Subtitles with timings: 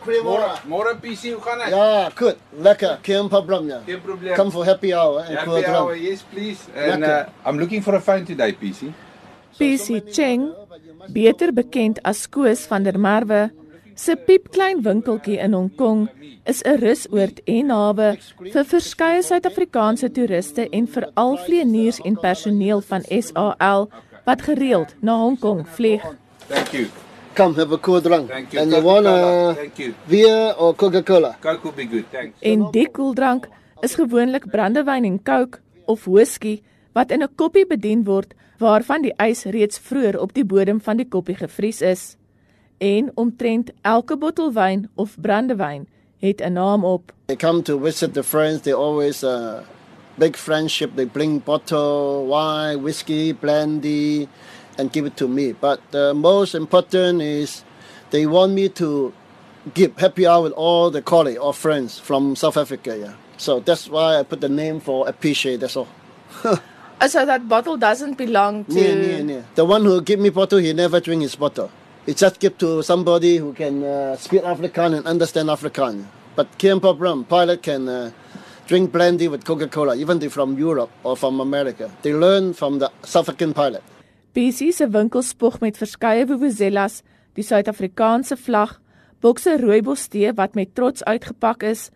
[0.00, 1.74] Môre, môre PC, hoe gaan dit?
[1.74, 2.36] Ja, goed.
[2.56, 2.98] Lekker.
[3.02, 3.80] Geen probleem ja.
[3.86, 4.34] Geen probleem.
[4.34, 6.68] Come for happy hour and Happy hour, yes please.
[6.74, 8.92] And uh, I'm looking for a phone today, PC.
[9.58, 10.54] PC Cheng,
[11.12, 13.50] beter bekend as Koos van der Merwe,
[13.94, 16.08] se piepklein winkeltjie in Hong Kong
[16.46, 18.16] is 'n rusoord en hawe
[18.52, 23.90] vir verskeie Suid-Afrikaanse toeriste en veral vlieëniers en personeel van SAL
[24.24, 26.02] wat gereeld na Hong Kong vlieg.
[26.48, 26.88] Thank you.
[27.40, 28.28] Come have a cool drink.
[28.28, 28.60] Thank you.
[28.60, 29.56] And you want a
[30.06, 31.38] beer or Coca-Cola?
[31.40, 32.36] Coke will be good, thanks.
[32.44, 33.46] En die koeldrank
[33.80, 36.60] is gewoonlik brandewyn en Coke of whisky
[36.92, 40.96] wat in 'n koppie bedien word waarvan die ys reeds vroeër op die bodem van
[40.96, 42.16] die koppie gevries is.
[42.78, 47.12] En omtrent elke bottel wyn of brandewyn het 'n naam op.
[47.26, 48.60] They come to visit the friends.
[48.60, 49.60] They always uh,
[50.18, 50.90] big friendship.
[50.94, 54.28] They bring bottle wine, whiskey, brandy,
[54.78, 55.52] and give it to me.
[55.52, 57.64] But the most important is
[58.10, 59.12] they want me to
[59.74, 62.96] give happy hour with all the colleagues or friends from South Africa.
[62.98, 63.14] Yeah.
[63.36, 65.60] So that's why I put the name for appreciate.
[65.60, 65.88] That's all.
[67.08, 69.42] So that bottle doesn't belong to Nee, nee, nee.
[69.54, 71.70] The one who give me bottle, he never drink his bottle.
[72.04, 76.04] He just give to somebody who can uh, speak Afrikaan and understand Afrikaan.
[76.36, 78.10] But Kim Rum pilot can uh,
[78.66, 81.90] drink brandy with Coca-Cola, even they from Europe or from America.
[82.02, 83.82] They learn from the South African pilot.
[84.30, 87.00] PC se winkel spog met verskeie vuvuzelas,
[87.34, 88.76] die Suid-Afrikaanse vlag,
[89.20, 91.88] bokse rooibos tee wat met trots uitgepak is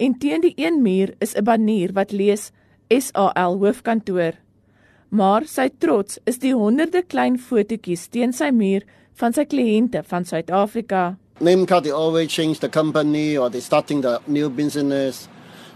[0.00, 2.50] en teen die een muur is 'n banier wat lees
[2.88, 4.32] SAL hoofkantoor.
[5.08, 8.82] Maar sy trots is die honderde klein fotootjies teen sy muur
[9.14, 11.16] van sy kliënte van Suid-Afrika.
[11.40, 15.28] Name card, always change the company or they starting the new business.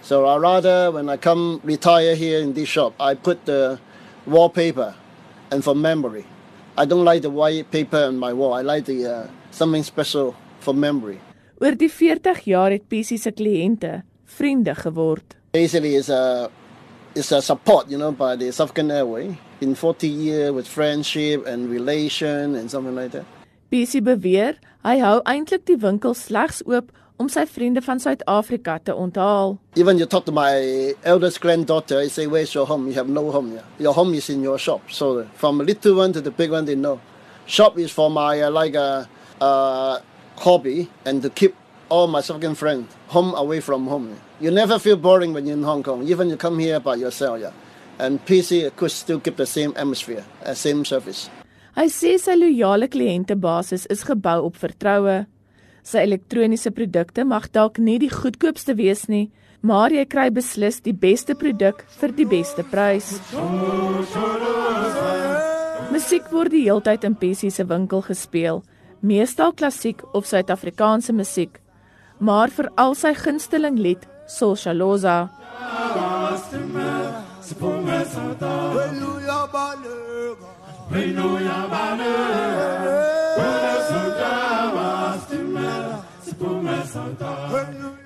[0.03, 3.78] So I rather when I come retire here in this shop, I put the
[4.25, 4.94] wallpaper
[5.50, 6.25] and for memory.
[6.78, 8.52] I don't like the white paper on my wall.
[8.52, 11.19] I like the uh, something special for memory.
[11.61, 15.36] Oor die 40 jaar het PC se kliënte vriende geword.
[15.53, 16.50] Basically, it's a
[17.14, 21.47] it's a support, you know, by the South African Airway in 40 years with friendship
[21.47, 23.25] and relation and something like that.
[23.72, 28.94] PC beweer hy hou eintlik die winkel slegs oop om sy vriende van Suid-Afrika te
[28.94, 29.56] onthaal.
[29.75, 32.88] Even you talk to my eldest granddaughter, I say, "Where's your home?
[32.88, 33.54] You have no home.
[33.54, 36.50] Yeah, your home is in your shop." So from the little one to the big
[36.50, 37.00] one, they know.
[37.47, 39.09] Shop is for my uh, like a
[39.41, 40.00] uh, uh,
[40.37, 41.54] hobby and to keep
[41.88, 44.09] all my South African friends home away from home.
[44.09, 44.16] Yeah.
[44.41, 47.41] You never feel boring when you're in Hong Kong, even you come here by yourself.
[47.41, 47.53] Yeah,
[47.98, 51.31] and PC could still keep the same atmosphere, uh, same service.
[51.77, 55.27] Hy sê sy loyale kliëntebasis is gebou op vertroue.
[55.86, 59.28] Sy elektroniese produkte mag dalk nie die goedkoopste wees nie,
[59.62, 63.12] maar jy kry beslis die beste produk vir die beste prys.
[65.94, 68.64] Musiek word die heeltyd in PC se winkel gespeel,
[69.00, 71.60] meestal klassiek of Suid-Afrikaanse musiek,
[72.18, 75.28] maar vir al sy gunsteling lied, Soshaloza.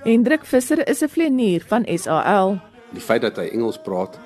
[0.03, 2.57] Hendrik Visser is 'n vlieënier van SAL.
[2.89, 4.17] Die feit dat hy Engels praat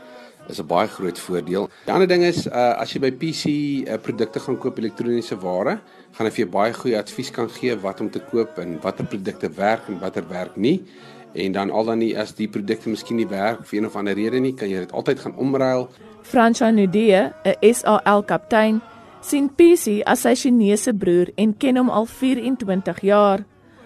[0.48, 1.70] is 'n baie groot voordeel.
[1.86, 3.46] Die ander ding is uh, as jy by PC
[3.88, 5.80] uh, produkte gaan koop elektroniese ware,
[6.12, 9.06] gaan hy vir jou baie goeie advies kan gee wat om te koop en watter
[9.06, 10.86] produkte werk en watter werk nie.
[11.34, 14.16] En dan al dan nie as die produkte miskien nie werk vir een of ander
[14.16, 15.90] rede nie, kan jy dit altyd gaan omruil.
[16.22, 18.82] Fransha Nudee, 'n SAL kaptein,
[19.22, 23.44] sien PC as sy Chinese broer en ken hom al 24 jaar.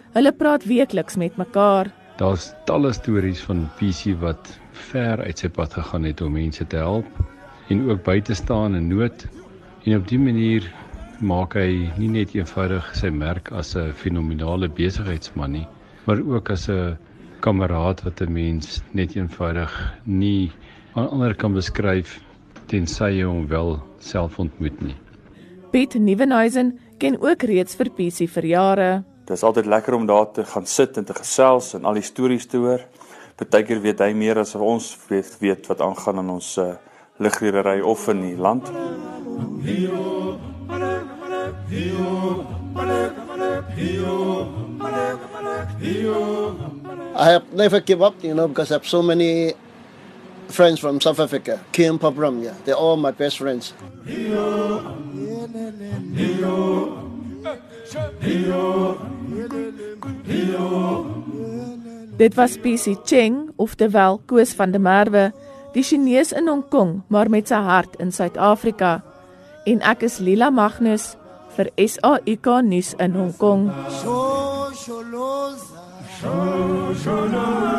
[0.09, 1.91] Hulle praat weekliks met mekaar.
[2.17, 4.47] Daar's talle stories van PC wat
[4.89, 7.05] ver uit sy pad gegaan het om mense te help
[7.69, 9.27] en ook by te staan in nood.
[9.85, 10.65] En op dië manier
[11.21, 15.67] maak hy nie net eenvoudig sy merk as 'n fenominale besigheidsman nie,
[16.05, 16.97] maar ook as 'n
[17.39, 19.71] kameraad wat 'n mens net eenvoudig
[20.05, 20.51] nie
[20.95, 22.19] aan ander kan beskryf
[22.65, 24.95] tensy jy hom wel self ontmoet nie.
[25.71, 29.03] Piet Nieuwenhuizen ken ook reeds vir PC vir jare.
[29.29, 32.01] Dit is altyd lekker om daar te gaan sit en te gesels en al die
[32.01, 32.81] stories te hoor.
[33.37, 36.71] Partykeer weet hy meer as ons weet, weet wat aangaan in ons uh,
[37.21, 38.71] lugreedery of in die land.
[47.13, 49.53] I have never give up, you know, because I have so many
[50.47, 52.55] friends from South Africa, Kim Popram, yeah.
[52.65, 53.73] They're all my best friends.
[62.19, 65.31] Dit was PC Cheng, oftewel Koos van der Merwe,
[65.73, 68.99] die Chinees in Hong Kong, maar met sy hart in Suid-Afrika.
[69.63, 71.13] En ek is Lila Magnus
[71.55, 73.69] vir SAIK nuus in Hong Kong.
[73.87, 74.49] So, so.
[74.89, 75.81] Shosholoza.
[76.19, 77.78] Shosholoza.